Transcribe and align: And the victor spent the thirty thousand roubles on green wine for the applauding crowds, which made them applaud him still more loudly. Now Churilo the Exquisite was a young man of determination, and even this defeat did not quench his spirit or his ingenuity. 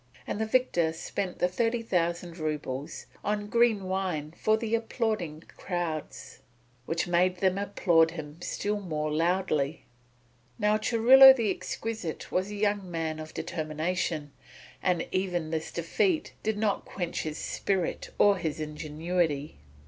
And 0.25 0.41
the 0.41 0.47
victor 0.47 0.93
spent 0.93 1.37
the 1.37 1.47
thirty 1.47 1.83
thousand 1.83 2.39
roubles 2.39 3.05
on 3.23 3.45
green 3.45 3.83
wine 3.87 4.31
for 4.35 4.57
the 4.57 4.73
applauding 4.73 5.41
crowds, 5.57 6.39
which 6.87 7.07
made 7.07 7.37
them 7.37 7.59
applaud 7.59 8.09
him 8.09 8.41
still 8.41 8.79
more 8.79 9.11
loudly. 9.11 9.85
Now 10.57 10.77
Churilo 10.79 11.33
the 11.35 11.51
Exquisite 11.51 12.31
was 12.31 12.49
a 12.49 12.55
young 12.55 12.89
man 12.89 13.19
of 13.19 13.35
determination, 13.35 14.31
and 14.81 15.07
even 15.11 15.51
this 15.51 15.71
defeat 15.71 16.33
did 16.41 16.57
not 16.57 16.83
quench 16.83 17.21
his 17.21 17.37
spirit 17.37 18.09
or 18.17 18.37
his 18.37 18.59
ingenuity. 18.59 19.59